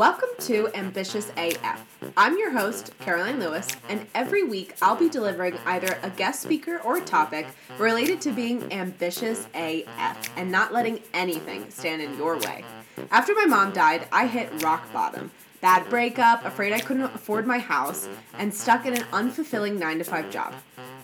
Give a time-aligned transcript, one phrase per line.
[0.00, 1.86] Welcome to Ambitious AF.
[2.16, 6.78] I'm your host, Caroline Lewis, and every week I'll be delivering either a guest speaker
[6.78, 7.46] or topic
[7.76, 12.64] related to being ambitious AF and not letting anything stand in your way.
[13.10, 15.32] After my mom died, I hit rock bottom.
[15.60, 18.08] Bad breakup, afraid I couldn't afford my house,
[18.38, 20.54] and stuck in an unfulfilling 9 to 5 job.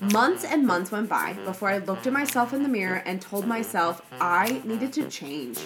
[0.00, 3.46] Months and months went by before I looked at myself in the mirror and told
[3.46, 5.58] myself I needed to change.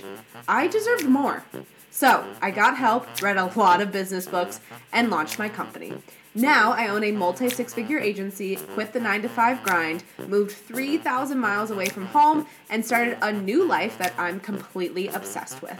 [0.48, 1.44] I deserved more.
[1.90, 4.60] So I got help, read a lot of business books,
[4.92, 5.92] and launched my company.
[6.34, 10.52] Now I own a multi six figure agency, quit the 9 to 5 grind, moved
[10.52, 15.76] 3,000 miles away from home, and started a new life that I'm completely obsessed with.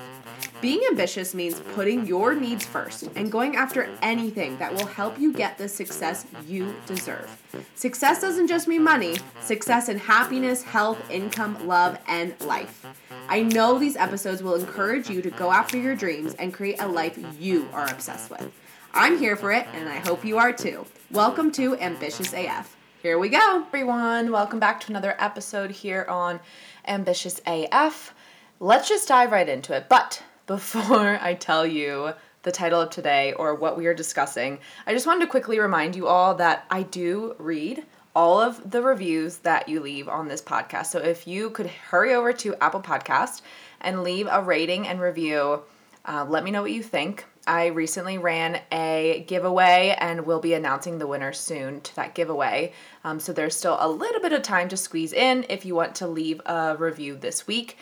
[0.61, 5.33] Being ambitious means putting your needs first and going after anything that will help you
[5.33, 7.31] get the success you deserve.
[7.77, 12.85] Success doesn't just mean money, success in happiness, health, income, love, and life.
[13.31, 16.89] I know these episodes will encourage you to go after your dreams and create a
[16.89, 18.51] life you are obsessed with.
[18.93, 20.85] I'm here for it, and I hope you are too.
[21.13, 22.77] Welcome to Ambitious AF.
[23.01, 23.65] Here we go.
[23.69, 24.33] everyone.
[24.33, 26.41] Welcome back to another episode here on
[26.89, 28.13] Ambitious AF.
[28.59, 29.89] Let's just dive right into it.
[29.89, 34.93] But before I tell you the title of today or what we are discussing, I
[34.93, 37.85] just wanted to quickly remind you all that I do read
[38.21, 40.89] all of the reviews that you leave on this podcast.
[40.89, 43.41] So if you could hurry over to Apple Podcast
[43.81, 45.63] and leave a rating and review,
[46.05, 47.25] uh, let me know what you think.
[47.47, 52.75] I recently ran a giveaway and we'll be announcing the winner soon to that giveaway.
[53.05, 55.95] Um, so there's still a little bit of time to squeeze in if you want
[55.95, 57.79] to leave a review this week.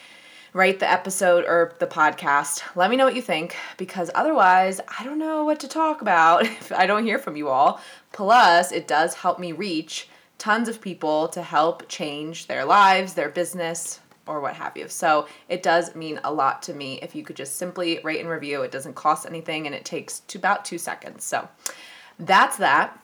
[0.52, 2.62] Write the episode or the podcast.
[2.76, 6.42] Let me know what you think because otherwise, I don't know what to talk about
[6.44, 7.80] if I don't hear from you all.
[8.12, 10.08] Plus, it does help me reach
[10.38, 14.88] tons of people to help change their lives, their business, or what have you.
[14.88, 18.28] So it does mean a lot to me if you could just simply rate and
[18.28, 18.62] review.
[18.62, 21.24] It doesn't cost anything and it takes to about two seconds.
[21.24, 21.48] So
[22.18, 23.00] that's that.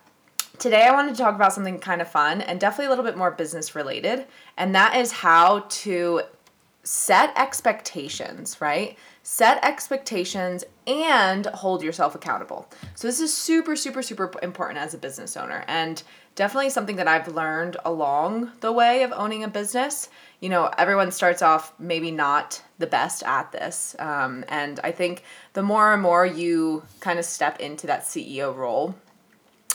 [0.58, 3.16] Today, I wanted to talk about something kind of fun and definitely a little bit
[3.16, 4.24] more business related,
[4.56, 6.22] and that is how to
[6.84, 8.96] set expectations, right?
[9.24, 12.68] Set expectations and hold yourself accountable.
[12.94, 17.08] So, this is super, super, super important as a business owner, and definitely something that
[17.08, 20.08] I've learned along the way of owning a business.
[20.40, 23.94] You know, everyone starts off maybe not the best at this.
[23.98, 25.22] Um, and I think
[25.52, 28.94] the more and more you kind of step into that CEO role,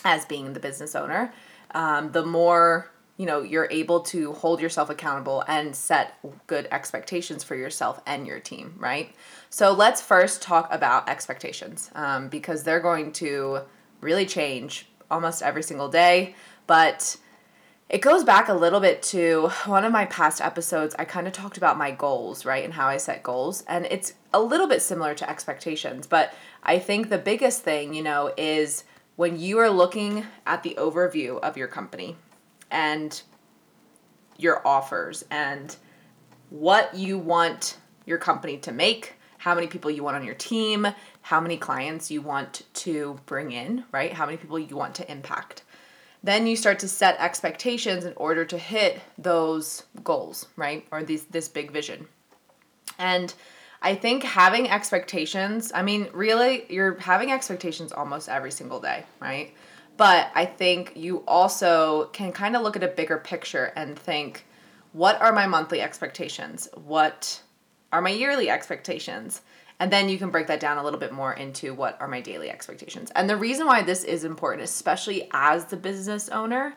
[0.03, 1.33] as being the business owner,
[1.71, 7.43] um, the more you know you're able to hold yourself accountable and set good expectations
[7.43, 9.13] for yourself and your team, right?
[9.49, 13.61] So let's first talk about expectations um, because they're going to
[14.01, 16.35] really change almost every single day,
[16.67, 17.17] but
[17.89, 20.95] it goes back a little bit to one of my past episodes.
[20.99, 23.63] I kind of talked about my goals, right, and how I set goals.
[23.67, 28.03] And it's a little bit similar to expectations, but I think the biggest thing, you
[28.03, 28.83] know, is
[29.15, 32.15] when you are looking at the overview of your company
[32.69, 33.21] and
[34.37, 35.75] your offers and
[36.51, 40.87] what you want your company to make, how many people you want on your team,
[41.21, 44.13] how many clients you want to bring in, right?
[44.13, 45.63] How many people you want to impact.
[46.21, 50.85] Then you start to set expectations in order to hit those goals, right?
[50.91, 52.07] Or these this big vision.
[52.97, 53.33] And
[53.81, 59.53] I think having expectations, I mean, really, you're having expectations almost every single day, right?
[59.95, 64.45] But I think you also can kind of look at a bigger picture and think,
[64.91, 66.67] what are my monthly expectations?
[66.73, 67.41] What
[67.91, 69.41] are my yearly expectations?
[69.79, 72.19] And then you can break that down a little bit more into what are my
[72.19, 73.11] daily expectations.
[73.15, 76.75] And the reason why this is important, especially as the business owner,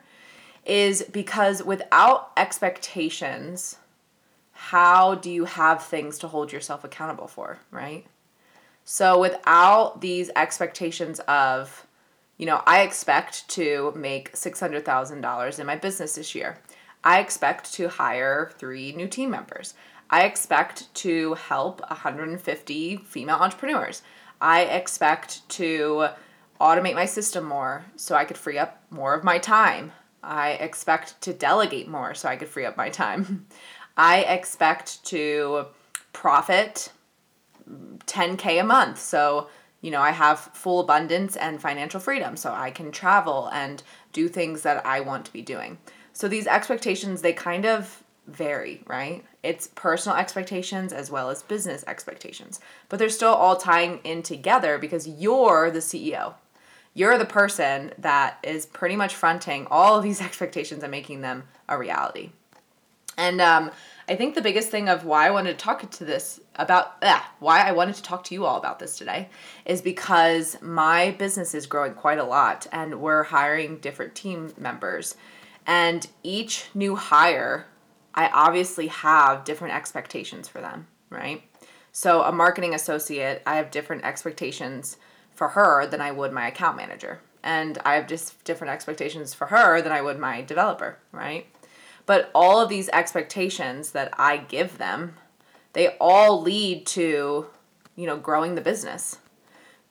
[0.64, 3.76] is because without expectations,
[4.52, 8.06] how do you have things to hold yourself accountable for, right?
[8.84, 11.86] So without these expectations of,
[12.38, 16.58] you know, I expect to make $600,000 in my business this year.
[17.04, 19.74] I expect to hire three new team members.
[20.12, 24.02] I expect to help 150 female entrepreneurs.
[24.42, 26.08] I expect to
[26.60, 29.92] automate my system more so I could free up more of my time.
[30.22, 33.46] I expect to delegate more so I could free up my time.
[33.96, 35.66] I expect to
[36.12, 36.92] profit
[38.06, 39.00] 10K a month.
[39.00, 39.48] So,
[39.80, 42.36] you know, I have full abundance and financial freedom.
[42.36, 43.82] So I can travel and
[44.12, 45.78] do things that I want to be doing.
[46.12, 49.24] So these expectations, they kind of vary, right?
[49.42, 52.60] It's personal expectations as well as business expectations.
[52.88, 56.34] But they're still all tying in together because you're the CEO.
[56.94, 61.44] You're the person that is pretty much fronting all of these expectations and making them
[61.68, 62.30] a reality.
[63.18, 63.70] And um,
[64.08, 67.20] I think the biggest thing of why I wanted to talk to this about eh,
[67.40, 69.28] why I wanted to talk to you all about this today
[69.64, 75.16] is because my business is growing quite a lot and we're hiring different team members.
[75.66, 77.66] And each new hire,
[78.14, 81.42] I obviously have different expectations for them, right?
[81.92, 84.96] So, a marketing associate, I have different expectations
[85.34, 87.20] for her than I would my account manager.
[87.42, 91.46] And I have just different expectations for her than I would my developer, right?
[92.06, 95.16] But all of these expectations that I give them,
[95.72, 97.46] they all lead to,
[97.96, 99.18] you know, growing the business.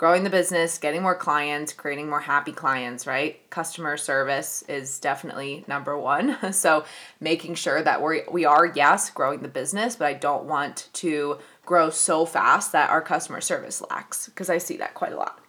[0.01, 3.48] Growing the business, getting more clients, creating more happy clients, right?
[3.51, 6.39] Customer service is definitely number one.
[6.53, 6.86] so
[7.19, 11.38] making sure that we we are, yes, growing the business, but I don't want to
[11.68, 15.39] grow so fast that our customer service lacks because I see that quite a lot.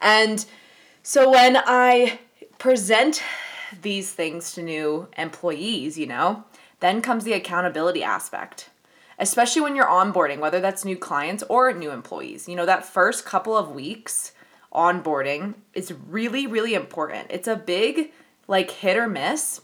[0.00, 0.46] And
[1.02, 2.20] so when I
[2.58, 3.24] present
[3.82, 6.44] these things to new employees, you know,
[6.78, 8.69] then comes the accountability aspect.
[9.20, 12.48] Especially when you're onboarding, whether that's new clients or new employees.
[12.48, 14.32] You know, that first couple of weeks
[14.72, 17.26] onboarding is really, really important.
[17.30, 18.12] It's a big,
[18.48, 19.60] like, hit or miss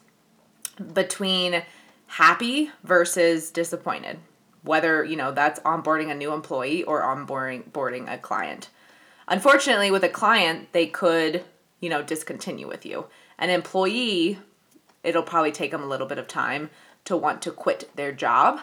[0.92, 1.62] between
[2.06, 4.18] happy versus disappointed.
[4.62, 8.68] Whether, you know, that's onboarding a new employee or onboarding boarding a client.
[9.26, 11.44] Unfortunately, with a client, they could,
[11.80, 13.06] you know, discontinue with you.
[13.38, 14.38] An employee,
[15.02, 16.68] it'll probably take them a little bit of time
[17.06, 18.60] to want to quit their job,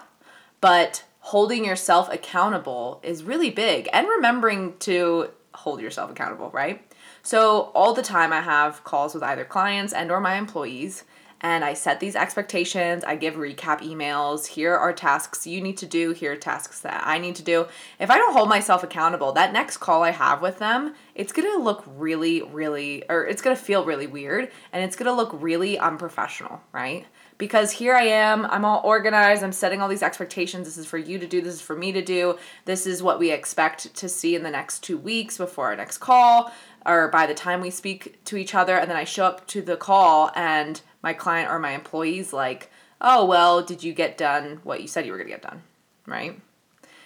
[0.64, 6.90] but holding yourself accountable is really big and remembering to hold yourself accountable, right?
[7.22, 11.04] So all the time I have calls with either clients and or my employees
[11.42, 13.04] and I set these expectations.
[13.04, 14.48] I give recap emails.
[14.48, 16.12] Here are tasks you need to do.
[16.12, 17.68] Here are tasks that I need to do.
[18.00, 21.52] If I don't hold myself accountable, that next call I have with them, it's going
[21.52, 25.14] to look really, really, or it's going to feel really weird and it's going to
[25.14, 27.06] look really unprofessional, right?
[27.38, 30.68] Because here I am, I'm all organized, I'm setting all these expectations.
[30.68, 32.38] This is for you to do, this is for me to do.
[32.66, 35.98] This is what we expect to see in the next two weeks before our next
[35.98, 36.52] call
[36.86, 38.78] or by the time we speak to each other.
[38.78, 42.70] And then I show up to the call and my client or my employees like,
[43.02, 45.62] oh, well, did you get done what you said you were to get done?
[46.06, 46.40] Right?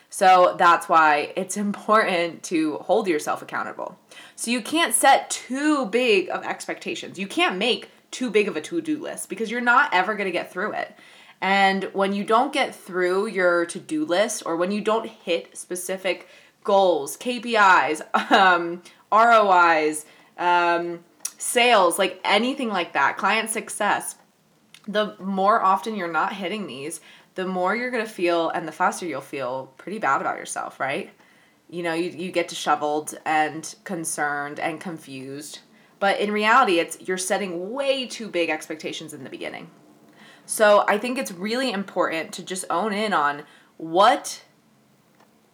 [0.10, 3.98] So that's why it's important to hold yourself accountable.
[4.36, 7.20] So you can't set too big of expectations.
[7.20, 10.26] You can't make too big of a to do list because you're not ever going
[10.26, 10.96] to get through it.
[11.42, 15.56] And when you don't get through your to do list or when you don't hit
[15.56, 16.28] specific
[16.64, 18.02] goals, KPIs,
[18.32, 18.82] um,
[19.12, 20.06] ROIs,
[20.38, 21.04] um,
[21.38, 24.16] sales, like anything like that, client success,
[24.88, 27.02] the more often you're not hitting these,
[27.36, 30.80] the more you're going to feel and the faster you'll feel pretty bad about yourself,
[30.80, 31.12] right?
[31.70, 35.60] You know, you, you get disheveled and concerned and confused.
[36.00, 39.70] But in reality, it's you're setting way too big expectations in the beginning.
[40.46, 43.44] So I think it's really important to just own in on
[43.78, 44.44] what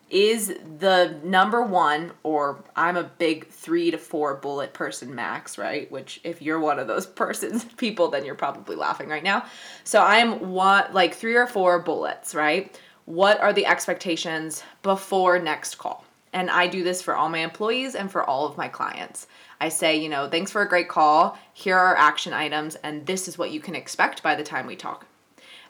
[0.09, 5.91] is the number one, or I'm a big three to four bullet person max, right?
[5.91, 9.45] Which, if you're one of those persons, people, then you're probably laughing right now.
[9.83, 12.79] So I'm one, like three or four bullets, right?
[13.05, 16.05] What are the expectations before next call?
[16.33, 19.27] And I do this for all my employees and for all of my clients.
[19.61, 21.37] I say, you know, thanks for a great call.
[21.53, 24.75] Here are action items, and this is what you can expect by the time we
[24.75, 25.05] talk.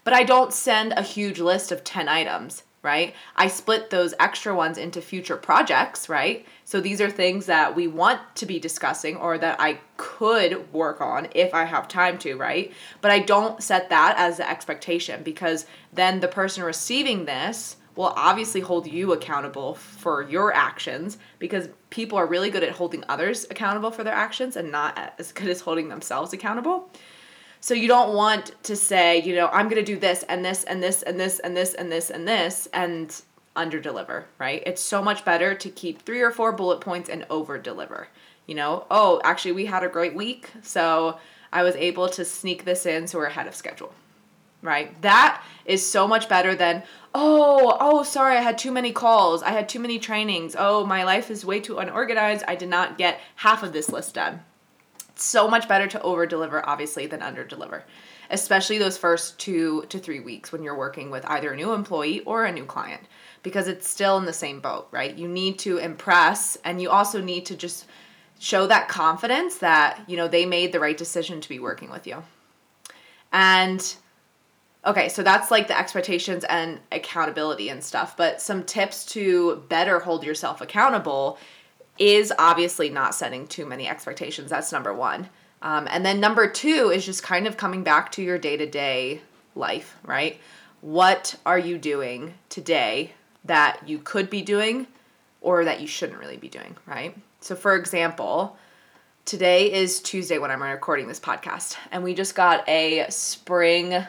[0.04, 3.16] But I don't send a huge list of 10 items right?
[3.38, 6.46] I split those extra ones into future projects, right?
[6.66, 11.00] So these are things that we want to be discussing or that I could work
[11.00, 12.74] on if I have time to, right?
[13.00, 18.14] But I don't set that as the expectation because then the person receiving this will
[18.16, 23.46] obviously hold you accountable for your actions because people are really good at holding others
[23.50, 26.90] accountable for their actions and not as good as holding themselves accountable.
[27.60, 30.64] So you don't want to say, you know, I'm going to do this and this
[30.64, 33.22] and this and this and this and this and this and
[33.56, 34.64] under deliver, right?
[34.66, 38.08] It's so much better to keep three or four bullet points and over deliver.
[38.48, 41.20] You know, oh, actually, we had a great week, so
[41.54, 43.94] I was able to sneak this in so we're ahead of schedule,
[44.64, 45.00] right?
[45.04, 46.82] That is so much better than,
[47.14, 51.04] oh, oh, sorry, I had too many calls, I had too many trainings, oh, my
[51.04, 54.42] life is way too unorganized, I did not get half of this list done.
[55.16, 57.84] So much better to over deliver obviously than under deliver
[58.30, 62.22] especially those first two to three weeks when you're working with either a new employee
[62.22, 63.04] or a new client
[63.44, 65.16] because it's still in the same boat right?
[65.16, 67.86] You need to impress and you also need to just
[68.40, 72.08] show that confidence that you know they made the right decision to be working with
[72.08, 72.24] you.
[73.32, 73.96] And
[74.86, 80.00] okay so that's like the expectations and accountability and stuff but some tips to better
[80.00, 81.38] hold yourself accountable
[82.00, 84.50] is obviously not setting too many expectations.
[84.50, 85.30] That's number one.
[85.62, 88.66] Um, and then number two is just kind of coming back to your day to
[88.66, 89.22] day
[89.54, 90.40] life, right?
[90.84, 93.14] what are you doing today
[93.46, 94.86] that you could be doing
[95.40, 97.16] or that you shouldn't really be doing, right?
[97.40, 98.58] So, for example,
[99.24, 104.06] today is Tuesday when I'm recording this podcast, and we just got a spring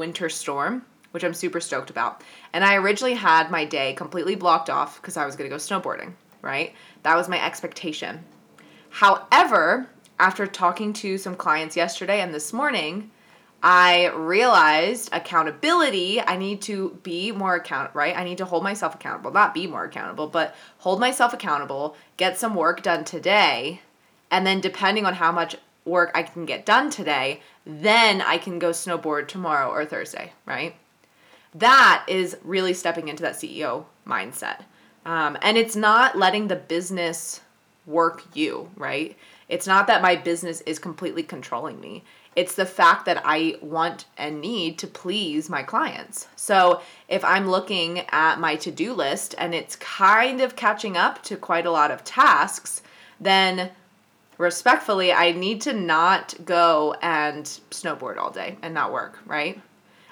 [0.00, 2.22] winter storm, which I'm super stoked about.
[2.52, 5.60] And I originally had my day completely blocked off because I was going to go
[5.60, 6.74] snowboarding, right?
[7.02, 8.24] That was my expectation.
[8.88, 9.88] However,
[10.18, 13.10] after talking to some clients yesterday and this morning,
[13.62, 16.18] I realized accountability.
[16.20, 18.16] I need to be more account right.
[18.16, 22.38] I need to hold myself accountable, not be more accountable, but hold myself accountable, get
[22.38, 23.82] some work done today,
[24.30, 28.58] and then depending on how much work I can get done today, then I can
[28.58, 30.74] go snowboard tomorrow or Thursday, right?
[31.54, 34.62] That is really stepping into that CEO mindset.
[35.04, 37.40] Um, and it's not letting the business
[37.86, 39.16] work you, right?
[39.48, 42.04] It's not that my business is completely controlling me.
[42.36, 46.28] It's the fact that I want and need to please my clients.
[46.36, 51.22] So if I'm looking at my to do list and it's kind of catching up
[51.24, 52.82] to quite a lot of tasks,
[53.18, 53.70] then
[54.40, 59.60] respectfully, I need to not go and snowboard all day and not work, right?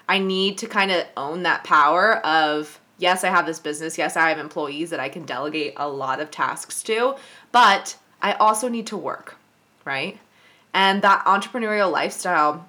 [0.07, 3.97] I need to kind of own that power of yes, I have this business.
[3.97, 7.17] Yes, I have employees that I can delegate a lot of tasks to,
[7.53, 9.37] but I also need to work,
[9.85, 10.19] right?
[10.75, 12.69] And that entrepreneurial lifestyle,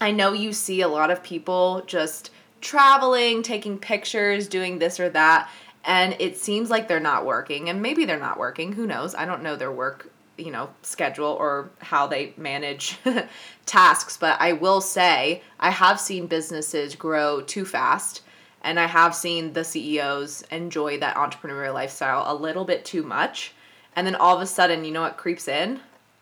[0.00, 2.30] I know you see a lot of people just
[2.60, 5.48] traveling, taking pictures, doing this or that,
[5.84, 7.70] and it seems like they're not working.
[7.70, 9.14] And maybe they're not working, who knows?
[9.14, 12.98] I don't know their work, you know, schedule or how they manage
[13.66, 18.22] tasks, but I will say I have seen businesses grow too fast.
[18.62, 23.54] And I have seen the CEOs enjoy that entrepreneurial lifestyle a little bit too much.
[23.96, 25.80] And then all of a sudden, you know what creeps in?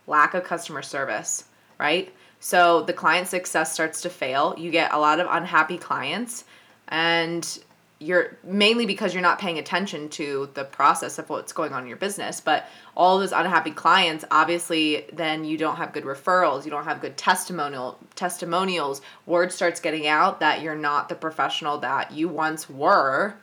[0.09, 1.45] lack of customer service,
[1.79, 2.13] right?
[2.41, 4.55] So the client success starts to fail.
[4.57, 6.45] You get a lot of unhappy clients
[6.89, 7.59] and
[8.01, 11.89] you're mainly because you're not paying attention to the process of what's going on in
[11.89, 16.71] your business but all those unhappy clients obviously then you don't have good referrals you
[16.71, 22.13] don't have good testimonial testimonials word starts getting out that you're not the professional that
[22.13, 23.37] you once were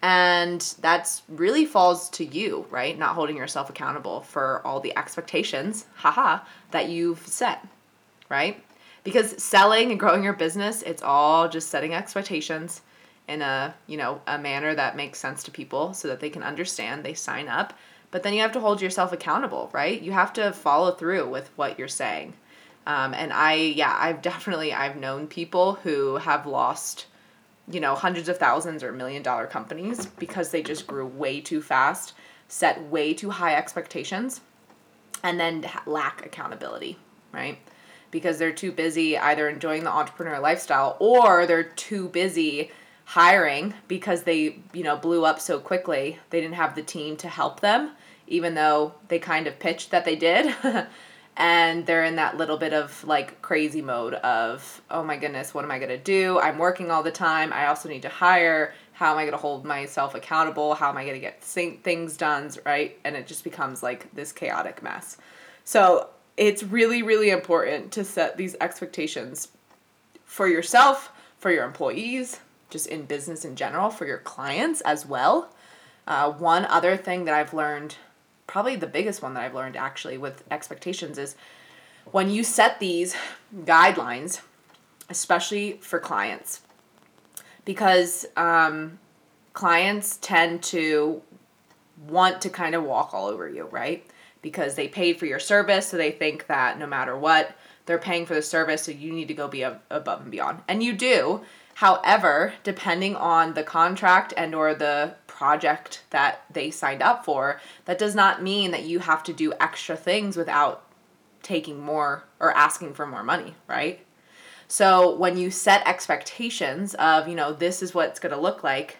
[0.00, 2.96] and that's really falls to you, right?
[2.96, 7.66] Not holding yourself accountable for all the expectations, haha, that you've set,
[8.28, 8.62] right?
[9.02, 12.82] Because selling and growing your business, it's all just setting expectations
[13.28, 16.42] in a, you know, a manner that makes sense to people so that they can
[16.42, 17.74] understand, they sign up.
[18.10, 20.00] But then you have to hold yourself accountable, right?
[20.00, 22.34] You have to follow through with what you're saying.
[22.86, 27.06] Um, and I, yeah, I've definitely, I've known people who have lost–
[27.70, 31.60] you know, hundreds of thousands or million dollar companies because they just grew way too
[31.60, 32.14] fast,
[32.48, 34.40] set way too high expectations,
[35.22, 36.98] and then lack accountability,
[37.32, 37.58] right?
[38.10, 42.70] Because they're too busy either enjoying the entrepreneur lifestyle or they're too busy
[43.08, 46.18] hiring because they, you know, blew up so quickly.
[46.28, 47.92] They didn't have the team to help them,
[48.26, 50.54] even though they kind of pitched that they did.
[51.38, 55.64] and they're in that little bit of like crazy mode of oh my goodness what
[55.64, 56.38] am i going to do?
[56.38, 57.50] I'm working all the time.
[57.50, 58.74] I also need to hire.
[58.92, 60.74] How am i going to hold myself accountable?
[60.74, 62.98] How am i going to get things done right?
[63.04, 65.16] And it just becomes like this chaotic mess.
[65.64, 69.48] So it's really really important to set these expectations
[70.26, 75.52] for yourself for your employees just in business in general for your clients as well
[76.06, 77.96] uh, one other thing that i've learned
[78.48, 81.36] probably the biggest one that I've learned actually with expectations is
[82.10, 83.14] when you set these
[83.64, 84.40] guidelines,
[85.08, 86.62] especially for clients,
[87.64, 88.98] because um,
[89.52, 91.22] clients tend to
[92.08, 94.04] want to kind of walk all over you, right?
[94.40, 98.24] Because they paid for your service, so they think that no matter what, they're paying
[98.24, 100.60] for the service, so you need to go be above and beyond.
[100.68, 101.42] And you do.
[101.78, 107.98] However, depending on the contract and or the project that they signed up for, that
[108.00, 110.82] does not mean that you have to do extra things without
[111.40, 114.04] taking more or asking for more money, right?
[114.66, 118.64] So when you set expectations of, you know, this is what it's going to look
[118.64, 118.96] like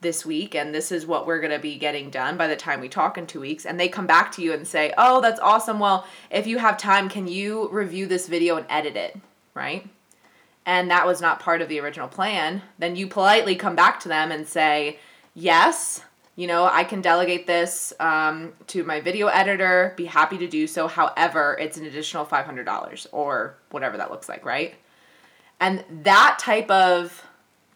[0.00, 2.80] this week and this is what we're going to be getting done by the time
[2.80, 5.38] we talk in 2 weeks and they come back to you and say, "Oh, that's
[5.40, 5.78] awesome.
[5.78, 9.20] Well, if you have time, can you review this video and edit it?"
[9.52, 9.86] Right?
[10.64, 12.62] And that was not part of the original plan.
[12.78, 14.98] Then you politely come back to them and say,
[15.34, 16.02] yes,
[16.36, 20.66] you know, I can delegate this um, to my video editor, be happy to do
[20.66, 20.88] so.
[20.88, 24.74] However, it's an additional $500 or whatever that looks like, right?
[25.60, 27.24] And that type of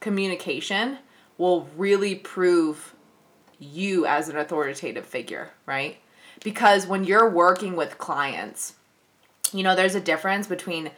[0.01, 0.99] communication
[1.39, 2.95] will really prove
[3.59, 5.99] you as an authoritative figure, right?
[6.43, 8.75] Because when you're working with clients,
[9.53, 10.91] you know, there's a difference between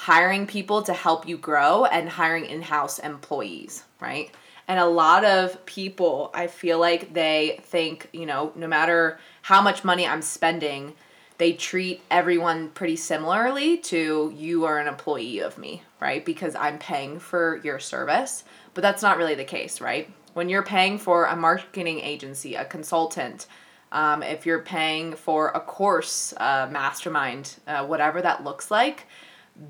[0.00, 4.30] hiring people to help you grow and hiring in-house employees, right?
[4.68, 9.60] And a lot of people, I feel like they think, you know, no matter how
[9.60, 10.94] much money I'm spending,
[11.38, 16.24] they treat everyone pretty similarly to you are an employee of me, right?
[16.24, 18.44] Because I'm paying for your service.
[18.74, 20.08] But that's not really the case, right?
[20.32, 23.48] When you're paying for a marketing agency, a consultant,
[23.90, 29.06] um, if you're paying for a course, mastermind, uh, whatever that looks like,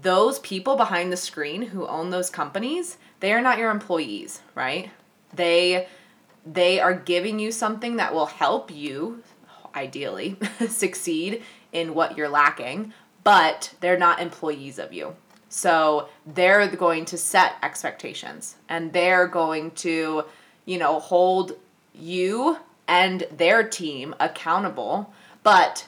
[0.03, 4.91] those people behind the screen who own those companies, they are not your employees, right?
[5.33, 5.89] They
[6.47, 9.23] they are giving you something that will help you
[9.75, 10.37] ideally
[10.69, 11.43] succeed
[11.73, 12.93] in what you're lacking,
[13.23, 15.15] but they're not employees of you.
[15.51, 20.25] So they're going to set expectations and they're going to,
[20.65, 21.53] you know, hold
[21.95, 25.87] you and their team accountable, but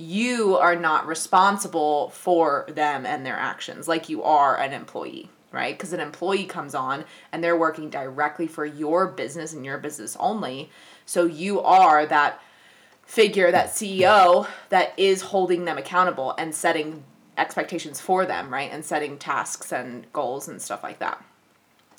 [0.00, 5.76] you are not responsible for them and their actions like you are an employee, right?
[5.76, 10.16] Because an employee comes on and they're working directly for your business and your business
[10.18, 10.70] only.
[11.04, 12.40] So you are that
[13.04, 17.04] figure, that CEO that is holding them accountable and setting
[17.36, 18.70] expectations for them, right?
[18.72, 21.22] And setting tasks and goals and stuff like that.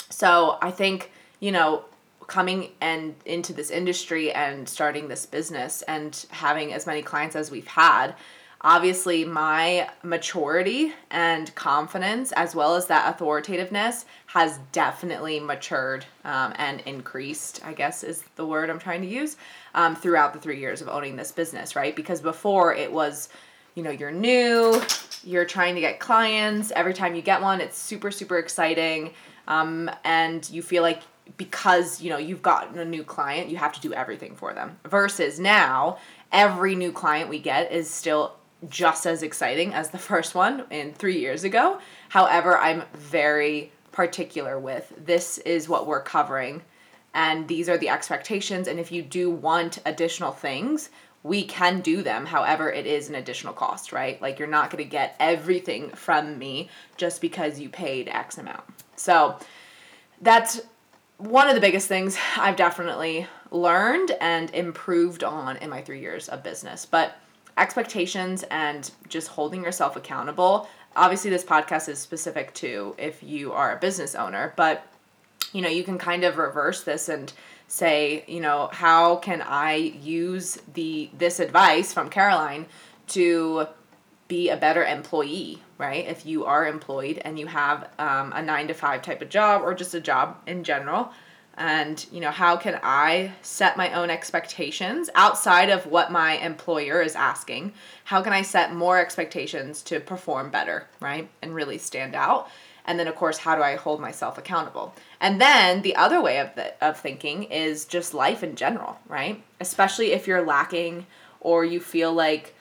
[0.09, 1.85] So I think, you know,
[2.31, 7.51] coming and into this industry and starting this business and having as many clients as
[7.51, 8.15] we've had
[8.61, 16.79] obviously my maturity and confidence as well as that authoritativeness has definitely matured um, and
[16.81, 19.35] increased i guess is the word i'm trying to use
[19.73, 21.95] um, throughout the three years of owning this business right?
[21.97, 23.27] Because before it was
[23.75, 24.81] you know you're new
[25.23, 26.71] you're trying to get clients.
[26.71, 29.13] Every time you get one it's super super exciting
[29.47, 31.01] um, and you feel like
[31.37, 34.77] because you know you've gotten a new client you have to do everything for them.
[34.85, 35.97] Versus now
[36.31, 38.35] every new client we get is still
[38.69, 41.79] just as exciting as the first one in 3 years ago.
[42.09, 46.61] However i'm very particular with this is what we're covering
[47.13, 50.89] and these are the expectations and if you do want additional things
[51.23, 52.25] we can do them.
[52.25, 54.21] However it is an additional cost right?
[54.21, 58.63] Like you're not going to get everything from me just because you paid x amount.
[58.95, 59.37] So
[60.21, 60.61] that's
[61.21, 66.29] one of the biggest things I've definitely learned and improved on in my three years
[66.29, 66.85] of business.
[66.85, 67.15] But
[67.57, 70.67] expectations and just holding yourself accountable.
[70.95, 74.87] Obviously, this podcast is specific to if you are a business owner, but
[75.53, 77.31] you know, you can kind of reverse this and
[77.67, 82.65] say, you know, how can I use the this advice from Caroline
[83.09, 83.67] to
[84.31, 86.07] be a better employee, right?
[86.07, 89.61] If you are employed and you have um, a nine to five type of job
[89.61, 91.11] or just a job in general,
[91.57, 97.01] and you know how can i set my own expectations outside of what my employer
[97.01, 97.73] is asking?
[98.05, 101.27] How can i set more expectations to perform better right?
[101.41, 102.47] And really stand out?
[102.85, 104.95] And then of course how do i hold myself accountable?
[105.19, 109.43] And then the other way of the, of thinking is just life in general right?
[109.59, 111.05] Especially if you're lacking
[111.41, 112.55] or you feel like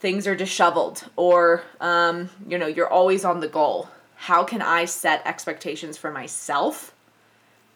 [0.00, 3.88] things are disheveled or um, you know you're always on the goal.
[4.16, 6.94] How can i set expectations for myself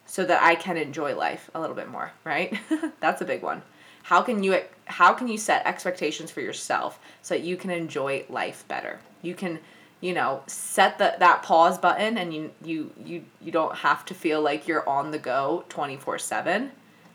[0.06, 2.58] so that i can enjoy life a little bit more right?
[3.00, 3.62] That's a big one.
[4.04, 8.24] How can you how can you set expectations for yourself so that you can enjoy
[8.28, 9.00] life better?
[9.22, 9.60] You can
[10.00, 14.14] you know set the, that pause button and you you you you don't have to
[14.14, 16.70] feel like you're on the go 24 7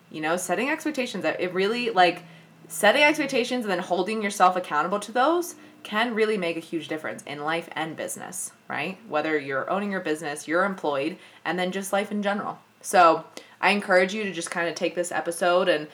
[0.10, 2.24] you know setting expectations that it really like
[2.70, 7.24] setting expectations and then holding yourself accountable to those can really make a huge difference
[7.24, 8.98] in life and business, right?
[9.08, 12.60] Whether you're owning your business, you're employed, and then just life in general.
[12.82, 13.26] So
[13.60, 15.88] I encourage you to just kind of take this episode and,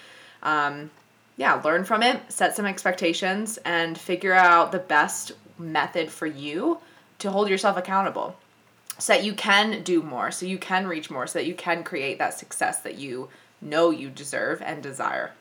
[0.43, 0.91] um,
[1.37, 6.79] yeah, learn from it, set some expectations, and figure out the best method for you
[7.19, 8.35] to hold yourself accountable
[8.97, 11.83] so that you can do more, so you can reach more, so that you can
[11.83, 13.29] create that success that you
[13.61, 15.31] know you deserve and desire.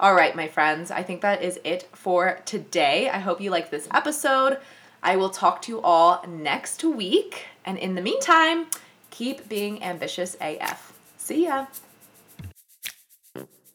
[0.00, 3.08] All right, my friends, I think that is it for today.
[3.08, 4.58] I hope you liked this episode.
[5.02, 7.46] I will talk to you all next week.
[7.64, 8.66] And in the meantime,
[9.10, 10.92] keep being ambitious AF.
[11.18, 11.66] See ya.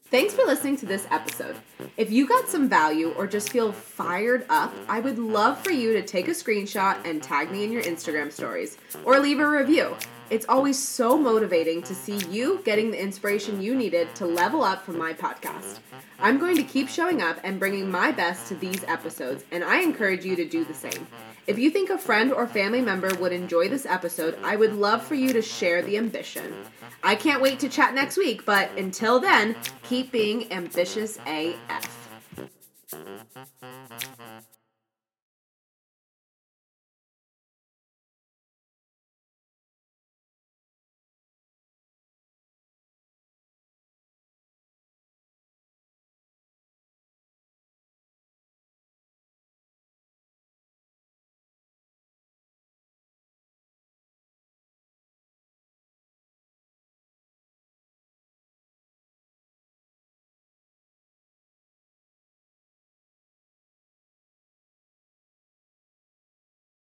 [0.09, 1.57] Thanks for listening to this episode.
[1.97, 5.91] If you got some value or just feel fired up, I would love for you
[5.93, 9.97] to take a screenshot and tag me in your Instagram stories or leave a review.
[10.29, 14.83] It's always so motivating to see you getting the inspiration you needed to level up
[14.83, 15.79] from my podcast.
[16.19, 19.81] I'm going to keep showing up and bringing my best to these episodes, and I
[19.81, 21.07] encourage you to do the same.
[21.45, 25.01] If you think a friend or family member would enjoy this episode, I would love
[25.01, 26.53] for you to share the ambition.
[27.01, 31.96] I can't wait to chat next week, but until then, keep being ambitious AF.